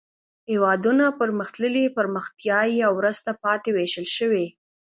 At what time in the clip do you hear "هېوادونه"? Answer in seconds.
0.51-1.05